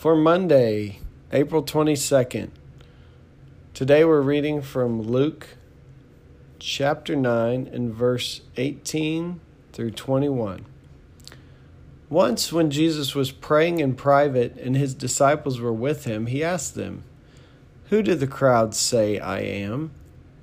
for 0.00 0.16
Monday, 0.16 0.98
April 1.30 1.62
22nd. 1.62 2.48
Today 3.74 4.02
we're 4.02 4.22
reading 4.22 4.62
from 4.62 5.02
Luke 5.02 5.48
chapter 6.58 7.14
9 7.14 7.68
and 7.70 7.92
verse 7.92 8.40
18 8.56 9.42
through 9.74 9.90
21. 9.90 10.64
Once, 12.08 12.50
when 12.50 12.70
Jesus 12.70 13.14
was 13.14 13.30
praying 13.30 13.80
in 13.80 13.94
private 13.94 14.56
and 14.56 14.74
his 14.74 14.94
disciples 14.94 15.60
were 15.60 15.70
with 15.70 16.04
him, 16.04 16.28
he 16.28 16.42
asked 16.42 16.74
them, 16.74 17.04
Who 17.90 18.02
do 18.02 18.14
the 18.14 18.26
crowds 18.26 18.78
say 18.78 19.18
I 19.18 19.40
am? 19.40 19.90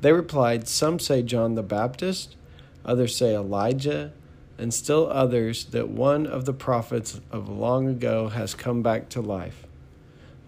They 0.00 0.12
replied, 0.12 0.68
Some 0.68 1.00
say 1.00 1.24
John 1.24 1.56
the 1.56 1.64
Baptist, 1.64 2.36
others 2.84 3.16
say 3.16 3.34
Elijah 3.34 4.12
and 4.60 4.74
still 4.74 5.10
others 5.10 5.64
that 5.66 5.88
one 5.88 6.26
of 6.26 6.44
the 6.44 6.52
prophets 6.52 7.18
of 7.32 7.48
long 7.48 7.88
ago 7.88 8.28
has 8.28 8.54
come 8.54 8.82
back 8.82 9.08
to 9.08 9.20
life. 9.20 9.66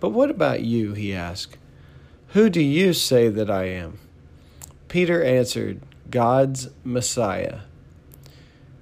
But 0.00 0.10
what 0.10 0.28
about 0.30 0.62
you? 0.62 0.92
he 0.92 1.14
asked. 1.14 1.56
Who 2.28 2.50
do 2.50 2.60
you 2.60 2.92
say 2.92 3.28
that 3.28 3.50
I 3.50 3.64
am? 3.64 3.98
Peter 4.88 5.22
answered, 5.22 5.80
God's 6.10 6.68
Messiah. 6.84 7.60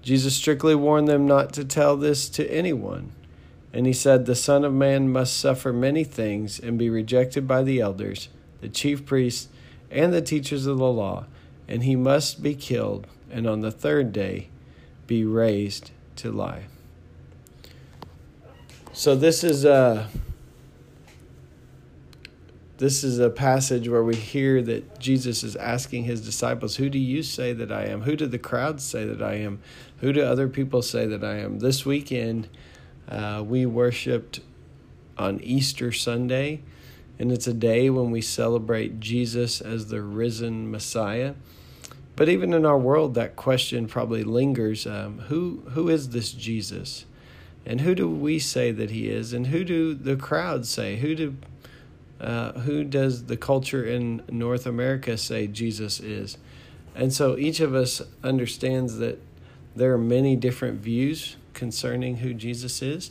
Jesus 0.02 0.34
strictly 0.34 0.74
warned 0.74 1.06
them 1.06 1.26
not 1.26 1.52
to 1.52 1.64
tell 1.64 1.96
this 1.96 2.28
to 2.30 2.50
anyone. 2.50 3.12
And 3.72 3.86
he 3.86 3.92
said, 3.92 4.26
The 4.26 4.34
Son 4.34 4.64
of 4.64 4.72
Man 4.72 5.12
must 5.12 5.38
suffer 5.38 5.72
many 5.72 6.02
things 6.02 6.58
and 6.58 6.76
be 6.76 6.90
rejected 6.90 7.46
by 7.46 7.62
the 7.62 7.78
elders, 7.80 8.28
the 8.60 8.68
chief 8.68 9.06
priests, 9.06 9.48
and 9.92 10.12
the 10.12 10.22
teachers 10.22 10.66
of 10.66 10.78
the 10.78 10.90
law, 10.90 11.26
and 11.68 11.84
he 11.84 11.94
must 11.94 12.42
be 12.42 12.54
killed, 12.56 13.06
and 13.30 13.46
on 13.46 13.60
the 13.60 13.70
third 13.70 14.12
day 14.12 14.48
be 15.10 15.24
raised 15.24 15.90
to 16.14 16.30
life. 16.30 16.68
So 18.92 19.16
this 19.16 19.42
is 19.42 19.64
a 19.64 20.08
this 22.78 23.02
is 23.02 23.18
a 23.18 23.28
passage 23.28 23.88
where 23.88 24.04
we 24.04 24.14
hear 24.14 24.62
that 24.62 25.00
Jesus 25.00 25.42
is 25.42 25.56
asking 25.56 26.04
his 26.04 26.20
disciples, 26.20 26.76
"Who 26.76 26.88
do 26.88 26.98
you 26.98 27.24
say 27.24 27.52
that 27.52 27.72
I 27.72 27.86
am? 27.86 28.02
Who 28.02 28.14
do 28.14 28.26
the 28.26 28.38
crowds 28.38 28.84
say 28.84 29.04
that 29.04 29.20
I 29.20 29.34
am? 29.34 29.58
Who 29.98 30.12
do 30.12 30.22
other 30.22 30.46
people 30.46 30.80
say 30.80 31.06
that 31.06 31.24
I 31.24 31.38
am?" 31.38 31.58
This 31.58 31.84
weekend, 31.84 32.46
uh, 33.08 33.42
we 33.44 33.66
worshipped 33.66 34.38
on 35.18 35.40
Easter 35.40 35.90
Sunday, 35.90 36.60
and 37.18 37.32
it's 37.32 37.48
a 37.48 37.52
day 37.52 37.90
when 37.90 38.12
we 38.12 38.20
celebrate 38.20 39.00
Jesus 39.00 39.60
as 39.60 39.88
the 39.88 40.02
risen 40.02 40.70
Messiah. 40.70 41.34
But 42.16 42.28
even 42.28 42.52
in 42.52 42.66
our 42.66 42.78
world, 42.78 43.14
that 43.14 43.36
question 43.36 43.86
probably 43.86 44.24
lingers: 44.24 44.86
um, 44.86 45.20
Who 45.28 45.62
who 45.70 45.88
is 45.88 46.10
this 46.10 46.32
Jesus, 46.32 47.06
and 47.64 47.80
who 47.80 47.94
do 47.94 48.08
we 48.08 48.38
say 48.38 48.72
that 48.72 48.90
he 48.90 49.08
is, 49.08 49.32
and 49.32 49.48
who 49.48 49.64
do 49.64 49.94
the 49.94 50.16
crowd 50.16 50.66
say? 50.66 50.96
Who 50.96 51.14
do 51.14 51.36
uh, 52.20 52.52
who 52.60 52.84
does 52.84 53.24
the 53.24 53.36
culture 53.36 53.84
in 53.84 54.22
North 54.28 54.66
America 54.66 55.16
say 55.16 55.46
Jesus 55.46 56.00
is? 56.00 56.36
And 56.94 57.12
so 57.12 57.38
each 57.38 57.60
of 57.60 57.74
us 57.74 58.02
understands 58.22 58.98
that 58.98 59.18
there 59.74 59.92
are 59.92 59.98
many 59.98 60.36
different 60.36 60.80
views 60.80 61.36
concerning 61.54 62.18
who 62.18 62.34
Jesus 62.34 62.82
is, 62.82 63.10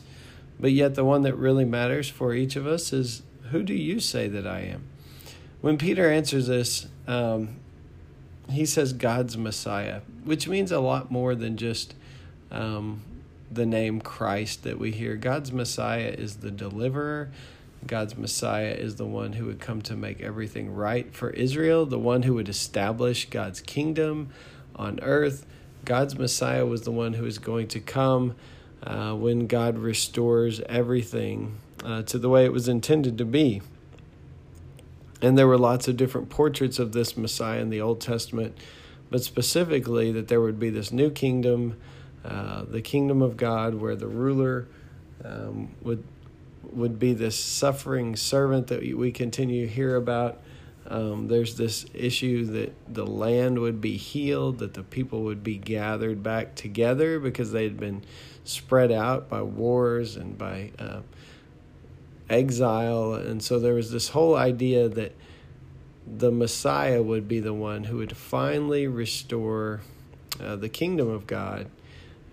but 0.58 0.72
yet 0.72 0.94
the 0.94 1.04
one 1.04 1.22
that 1.22 1.34
really 1.34 1.64
matters 1.64 2.08
for 2.08 2.34
each 2.34 2.54
of 2.54 2.66
us 2.66 2.92
is 2.92 3.22
who 3.50 3.62
do 3.62 3.74
you 3.74 3.98
say 3.98 4.28
that 4.28 4.46
I 4.46 4.60
am? 4.60 4.84
When 5.60 5.76
Peter 5.76 6.10
answers 6.10 6.46
this, 6.46 6.86
um, 7.06 7.56
he 8.52 8.66
says 8.66 8.92
God's 8.92 9.36
Messiah, 9.36 10.00
which 10.24 10.48
means 10.48 10.72
a 10.72 10.80
lot 10.80 11.10
more 11.10 11.34
than 11.34 11.56
just 11.56 11.94
um, 12.50 13.02
the 13.50 13.66
name 13.66 14.00
Christ 14.00 14.62
that 14.62 14.78
we 14.78 14.92
hear. 14.92 15.16
God's 15.16 15.52
Messiah 15.52 16.14
is 16.16 16.36
the 16.36 16.50
deliverer. 16.50 17.30
God's 17.86 18.16
Messiah 18.16 18.72
is 18.72 18.96
the 18.96 19.06
one 19.06 19.32
who 19.34 19.46
would 19.46 19.60
come 19.60 19.80
to 19.82 19.96
make 19.96 20.20
everything 20.20 20.74
right 20.74 21.12
for 21.14 21.30
Israel, 21.30 21.86
the 21.86 21.98
one 21.98 22.22
who 22.22 22.34
would 22.34 22.48
establish 22.48 23.28
God's 23.30 23.60
kingdom 23.60 24.30
on 24.76 25.00
earth. 25.00 25.46
God's 25.84 26.18
Messiah 26.18 26.66
was 26.66 26.82
the 26.82 26.92
one 26.92 27.14
who 27.14 27.24
is 27.24 27.38
going 27.38 27.68
to 27.68 27.80
come 27.80 28.34
uh, 28.82 29.14
when 29.14 29.46
God 29.46 29.78
restores 29.78 30.60
everything 30.62 31.56
uh, 31.82 32.02
to 32.02 32.18
the 32.18 32.28
way 32.28 32.44
it 32.44 32.52
was 32.52 32.68
intended 32.68 33.16
to 33.18 33.24
be. 33.24 33.62
And 35.22 35.36
there 35.36 35.46
were 35.46 35.58
lots 35.58 35.86
of 35.88 35.96
different 35.96 36.30
portraits 36.30 36.78
of 36.78 36.92
this 36.92 37.16
Messiah 37.16 37.60
in 37.60 37.70
the 37.70 37.80
Old 37.80 38.00
Testament, 38.00 38.56
but 39.10 39.22
specifically 39.22 40.12
that 40.12 40.28
there 40.28 40.40
would 40.40 40.58
be 40.58 40.70
this 40.70 40.92
new 40.92 41.10
kingdom, 41.10 41.76
uh, 42.24 42.64
the 42.64 42.80
kingdom 42.80 43.20
of 43.20 43.36
God, 43.36 43.74
where 43.74 43.96
the 43.96 44.06
ruler 44.06 44.66
um, 45.24 45.74
would 45.82 46.04
would 46.72 46.98
be 46.98 47.12
this 47.12 47.38
suffering 47.38 48.14
servant 48.14 48.68
that 48.68 48.80
we 48.96 49.10
continue 49.10 49.66
to 49.66 49.72
hear 49.72 49.96
about. 49.96 50.40
Um, 50.86 51.28
there's 51.28 51.56
this 51.56 51.86
issue 51.94 52.44
that 52.46 52.74
the 52.92 53.06
land 53.06 53.58
would 53.58 53.80
be 53.80 53.96
healed, 53.96 54.58
that 54.58 54.74
the 54.74 54.82
people 54.82 55.22
would 55.22 55.42
be 55.42 55.56
gathered 55.56 56.22
back 56.22 56.54
together 56.54 57.18
because 57.18 57.52
they 57.52 57.64
had 57.64 57.78
been 57.78 58.02
spread 58.44 58.90
out 58.90 59.28
by 59.28 59.42
wars 59.42 60.16
and 60.16 60.36
by 60.36 60.70
uh, 60.78 61.00
exile. 62.30 63.14
And 63.14 63.42
so 63.42 63.58
there 63.58 63.74
was 63.74 63.90
this 63.90 64.08
whole 64.08 64.36
idea 64.36 64.88
that 64.88 65.14
the 66.06 66.30
Messiah 66.30 67.02
would 67.02 67.28
be 67.28 67.40
the 67.40 67.54
one 67.54 67.84
who 67.84 67.98
would 67.98 68.16
finally 68.16 68.86
restore 68.86 69.80
uh, 70.42 70.56
the 70.56 70.68
kingdom 70.68 71.08
of 71.08 71.26
God 71.26 71.66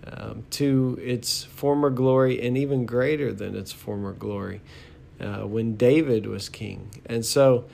um, 0.06 0.46
to 0.52 0.98
its 1.02 1.44
former 1.44 1.90
glory 1.90 2.42
and 2.42 2.58
even 2.58 2.86
greater 2.86 3.34
than 3.34 3.56
its 3.56 3.72
former 3.72 4.14
glory 4.14 4.62
uh, 5.20 5.42
when 5.42 5.76
David 5.76 6.26
was 6.26 6.48
king. 6.48 6.90
And 7.06 7.26
so 7.26 7.66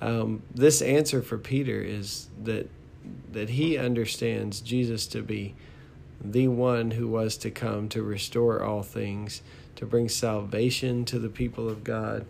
um, 0.00 0.42
this 0.54 0.82
answer 0.82 1.22
for 1.22 1.38
Peter 1.38 1.80
is 1.80 2.28
that 2.44 2.68
that 3.32 3.50
he 3.50 3.78
understands 3.78 4.60
Jesus 4.60 5.06
to 5.06 5.22
be 5.22 5.54
the 6.20 6.48
one 6.48 6.92
who 6.92 7.08
was 7.08 7.36
to 7.38 7.50
come 7.50 7.88
to 7.90 8.02
restore 8.02 8.62
all 8.62 8.82
things 8.82 9.42
to 9.78 9.86
bring 9.86 10.08
salvation 10.08 11.04
to 11.04 11.20
the 11.20 11.28
people 11.28 11.68
of 11.68 11.84
God, 11.84 12.26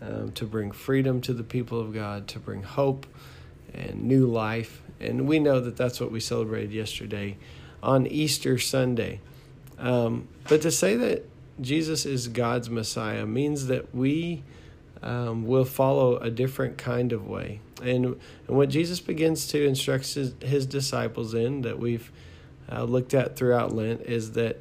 um, 0.00 0.30
to 0.30 0.44
bring 0.44 0.70
freedom 0.70 1.20
to 1.22 1.32
the 1.32 1.42
people 1.42 1.80
of 1.80 1.92
God, 1.92 2.28
to 2.28 2.38
bring 2.38 2.62
hope 2.62 3.04
and 3.72 4.04
new 4.04 4.28
life. 4.28 4.80
And 5.00 5.26
we 5.26 5.40
know 5.40 5.58
that 5.58 5.76
that's 5.76 6.00
what 6.00 6.12
we 6.12 6.20
celebrated 6.20 6.70
yesterday 6.70 7.36
on 7.82 8.06
Easter 8.06 8.58
Sunday. 8.58 9.20
Um, 9.76 10.28
but 10.48 10.62
to 10.62 10.70
say 10.70 10.94
that 10.94 11.28
Jesus 11.60 12.06
is 12.06 12.28
God's 12.28 12.70
Messiah 12.70 13.26
means 13.26 13.66
that 13.66 13.92
we 13.92 14.44
um, 15.02 15.46
will 15.46 15.64
follow 15.64 16.16
a 16.18 16.30
different 16.30 16.78
kind 16.78 17.12
of 17.12 17.26
way. 17.26 17.58
And, 17.82 18.04
and 18.46 18.56
what 18.56 18.68
Jesus 18.68 19.00
begins 19.00 19.48
to 19.48 19.66
instruct 19.66 20.14
his, 20.14 20.34
his 20.40 20.64
disciples 20.64 21.34
in, 21.34 21.62
that 21.62 21.80
we've 21.80 22.12
uh, 22.70 22.84
looked 22.84 23.14
at 23.14 23.36
throughout 23.36 23.72
Lent, 23.72 24.02
is 24.02 24.32
that 24.32 24.60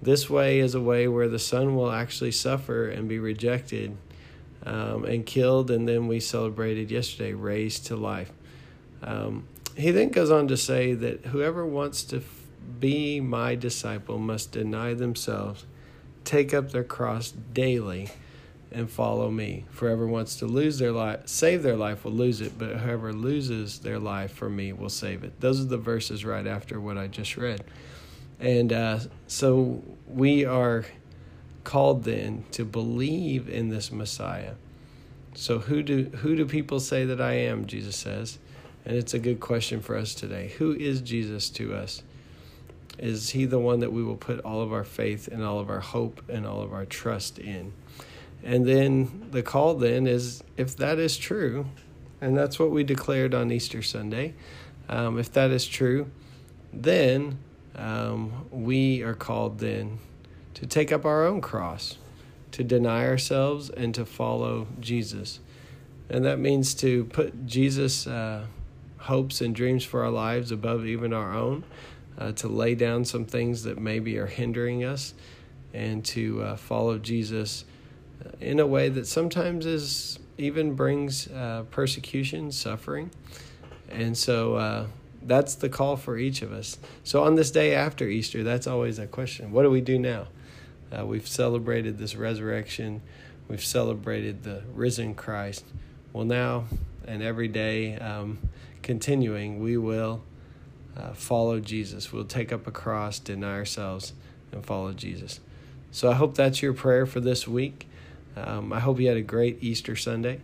this 0.00 0.28
way 0.28 0.58
is 0.58 0.74
a 0.74 0.80
way 0.80 1.06
where 1.06 1.28
the 1.28 1.38
son 1.38 1.76
will 1.76 1.90
actually 1.90 2.32
suffer 2.32 2.88
and 2.88 3.08
be 3.08 3.18
rejected 3.18 3.96
um, 4.64 5.04
and 5.04 5.24
killed, 5.26 5.70
and 5.70 5.88
then 5.88 6.08
we 6.08 6.20
celebrated 6.20 6.90
yesterday, 6.90 7.32
raised 7.32 7.86
to 7.86 7.96
life. 7.96 8.32
Um, 9.02 9.46
he 9.76 9.90
then 9.90 10.10
goes 10.10 10.30
on 10.30 10.48
to 10.48 10.56
say 10.56 10.94
that 10.94 11.26
whoever 11.26 11.64
wants 11.64 12.04
to 12.04 12.22
be 12.78 13.20
my 13.20 13.54
disciple 13.54 14.18
must 14.18 14.52
deny 14.52 14.94
themselves, 14.94 15.64
take 16.24 16.54
up 16.54 16.70
their 16.70 16.84
cross 16.84 17.30
daily, 17.30 18.10
and 18.74 18.90
follow 18.90 19.30
me. 19.30 19.64
Whoever 19.74 20.06
wants 20.06 20.36
to 20.36 20.46
lose 20.46 20.78
their 20.78 20.92
life, 20.92 21.20
save 21.26 21.62
their 21.62 21.76
life, 21.76 22.04
will 22.04 22.12
lose 22.12 22.40
it, 22.40 22.58
but 22.58 22.76
whoever 22.76 23.12
loses 23.12 23.78
their 23.80 23.98
life 23.98 24.32
for 24.32 24.48
me 24.48 24.72
will 24.72 24.88
save 24.88 25.24
it. 25.24 25.40
Those 25.40 25.60
are 25.60 25.64
the 25.64 25.78
verses 25.78 26.24
right 26.24 26.46
after 26.46 26.80
what 26.80 26.98
I 26.98 27.06
just 27.06 27.36
read. 27.36 27.64
And 28.40 28.72
uh, 28.72 29.00
so 29.26 29.82
we 30.08 30.44
are 30.44 30.84
called 31.64 32.04
then 32.04 32.44
to 32.52 32.64
believe 32.64 33.48
in 33.48 33.68
this 33.68 33.92
Messiah. 33.92 34.54
So 35.34 35.60
who 35.60 35.82
do 35.82 36.04
who 36.04 36.36
do 36.36 36.44
people 36.44 36.80
say 36.80 37.04
that 37.04 37.20
I 37.20 37.34
am? 37.34 37.66
Jesus 37.66 37.96
says, 37.96 38.38
and 38.84 38.96
it's 38.96 39.14
a 39.14 39.18
good 39.18 39.40
question 39.40 39.80
for 39.80 39.96
us 39.96 40.14
today. 40.14 40.52
Who 40.58 40.72
is 40.74 41.00
Jesus 41.00 41.48
to 41.50 41.74
us? 41.74 42.02
Is 42.98 43.30
He 43.30 43.44
the 43.44 43.58
one 43.58 43.80
that 43.80 43.92
we 43.92 44.02
will 44.02 44.16
put 44.16 44.40
all 44.40 44.60
of 44.60 44.72
our 44.72 44.84
faith 44.84 45.28
and 45.28 45.42
all 45.42 45.58
of 45.58 45.70
our 45.70 45.80
hope 45.80 46.22
and 46.28 46.46
all 46.46 46.60
of 46.60 46.72
our 46.72 46.84
trust 46.84 47.38
in? 47.38 47.72
And 48.44 48.66
then 48.66 49.28
the 49.30 49.42
call 49.42 49.74
then 49.74 50.06
is 50.06 50.42
if 50.56 50.76
that 50.76 50.98
is 50.98 51.16
true, 51.16 51.66
and 52.20 52.36
that's 52.36 52.58
what 52.58 52.70
we 52.70 52.84
declared 52.84 53.34
on 53.34 53.50
Easter 53.52 53.82
Sunday, 53.82 54.34
um, 54.88 55.18
if 55.18 55.32
that 55.32 55.50
is 55.50 55.66
true, 55.66 56.10
then 56.72 57.38
um, 57.76 58.46
we 58.50 59.02
are 59.02 59.14
called 59.14 59.58
then 59.58 59.98
to 60.54 60.66
take 60.66 60.92
up 60.92 61.04
our 61.04 61.24
own 61.24 61.40
cross, 61.40 61.98
to 62.52 62.64
deny 62.64 63.06
ourselves, 63.06 63.70
and 63.70 63.94
to 63.94 64.04
follow 64.04 64.66
Jesus. 64.80 65.40
And 66.10 66.24
that 66.24 66.38
means 66.38 66.74
to 66.74 67.04
put 67.06 67.46
Jesus' 67.46 68.06
uh, 68.06 68.46
hopes 68.98 69.40
and 69.40 69.54
dreams 69.54 69.84
for 69.84 70.04
our 70.04 70.10
lives 70.10 70.52
above 70.52 70.84
even 70.86 71.12
our 71.12 71.32
own, 71.32 71.64
uh, 72.18 72.32
to 72.32 72.48
lay 72.48 72.74
down 72.74 73.04
some 73.04 73.24
things 73.24 73.62
that 73.62 73.78
maybe 73.78 74.18
are 74.18 74.26
hindering 74.26 74.84
us, 74.84 75.14
and 75.72 76.04
to 76.04 76.42
uh, 76.42 76.56
follow 76.56 76.98
Jesus 76.98 77.64
in 78.40 78.60
a 78.60 78.66
way 78.66 78.88
that 78.88 79.06
sometimes 79.06 79.66
is 79.66 80.18
even 80.38 80.74
brings 80.74 81.28
uh, 81.28 81.64
persecution, 81.70 82.50
suffering. 82.50 83.10
And 83.88 84.16
so 84.16 84.54
uh, 84.54 84.86
that's 85.22 85.54
the 85.54 85.68
call 85.68 85.96
for 85.96 86.16
each 86.16 86.42
of 86.42 86.52
us. 86.52 86.78
So 87.04 87.22
on 87.22 87.34
this 87.34 87.50
day 87.50 87.74
after 87.74 88.06
Easter, 88.08 88.42
that's 88.42 88.66
always 88.66 88.98
a 88.98 89.06
question. 89.06 89.52
What 89.52 89.62
do 89.62 89.70
we 89.70 89.80
do 89.80 89.98
now? 89.98 90.28
Uh, 90.90 91.06
we've 91.06 91.28
celebrated 91.28 91.98
this 91.98 92.14
resurrection. 92.16 93.02
We've 93.48 93.64
celebrated 93.64 94.42
the 94.42 94.62
risen 94.74 95.14
Christ. 95.14 95.64
Well, 96.12 96.24
now 96.24 96.64
and 97.06 97.22
every 97.22 97.48
day, 97.48 97.96
um, 97.96 98.38
continuing, 98.82 99.60
we 99.60 99.76
will 99.76 100.22
uh, 100.96 101.12
follow 101.12 101.60
Jesus. 101.60 102.12
We'll 102.12 102.24
take 102.24 102.52
up 102.52 102.66
a 102.66 102.70
cross, 102.70 103.18
deny 103.18 103.54
ourselves, 103.54 104.12
and 104.52 104.64
follow 104.64 104.92
Jesus. 104.92 105.40
So 105.90 106.10
I 106.10 106.14
hope 106.14 106.34
that's 106.34 106.62
your 106.62 106.72
prayer 106.72 107.06
for 107.06 107.20
this 107.20 107.46
week. 107.46 107.88
Um, 108.36 108.72
I 108.72 108.80
hope 108.80 108.98
you 108.98 109.08
had 109.08 109.16
a 109.16 109.22
great 109.22 109.62
Easter 109.62 109.96
Sunday. 109.96 110.40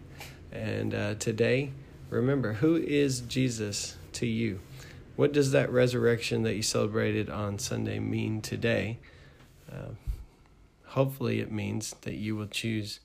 And 0.53 0.95
uh, 0.95 1.15
today, 1.15 1.73
remember 2.11 2.55
who 2.55 2.77
is 2.77 3.21
Jesus 3.21 3.97
to 4.15 4.27
you? 4.27 4.61
What 5.17 5.33
does 5.33 5.53
that 5.53 5.71
resurrection 5.73 6.43
that 6.43 6.55
you 6.55 6.63
celebrated 6.63 7.29
on 7.29 7.59
Sunday 7.59 7.99
mean 7.99 8.41
today? 8.41 8.99
Uh, 9.71 9.93
hopefully, 10.87 11.41
it 11.41 11.51
means 11.51 11.95
that 12.03 12.15
you 12.15 12.37
will 12.37 12.47
choose 12.47 13.01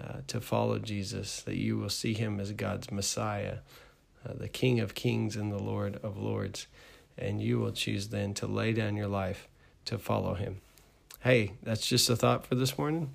uh, 0.00 0.18
to 0.26 0.40
follow 0.40 0.78
Jesus, 0.78 1.42
that 1.42 1.56
you 1.56 1.78
will 1.78 1.90
see 1.90 2.14
him 2.14 2.38
as 2.38 2.52
God's 2.52 2.90
Messiah, 2.90 3.58
uh, 4.26 4.34
the 4.34 4.48
King 4.48 4.80
of 4.80 4.94
kings 4.94 5.36
and 5.36 5.52
the 5.52 5.62
Lord 5.62 5.98
of 6.02 6.16
lords, 6.16 6.66
and 7.18 7.42
you 7.42 7.58
will 7.58 7.72
choose 7.72 8.08
then 8.08 8.34
to 8.34 8.46
lay 8.46 8.72
down 8.72 8.96
your 8.96 9.08
life 9.08 9.48
to 9.86 9.98
follow 9.98 10.34
him. 10.34 10.60
Hey, 11.20 11.52
that's 11.62 11.86
just 11.86 12.08
a 12.08 12.16
thought 12.16 12.46
for 12.46 12.54
this 12.54 12.78
morning. 12.78 13.14